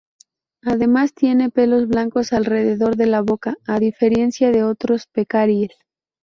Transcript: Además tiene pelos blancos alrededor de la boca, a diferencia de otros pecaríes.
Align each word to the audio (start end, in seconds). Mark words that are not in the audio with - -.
Además 0.63 1.13
tiene 1.13 1.51
pelos 1.51 1.87
blancos 1.87 2.33
alrededor 2.33 2.95
de 2.95 3.05
la 3.05 3.21
boca, 3.21 3.57
a 3.67 3.77
diferencia 3.77 4.49
de 4.51 4.63
otros 4.63 5.05
pecaríes. 5.05 5.77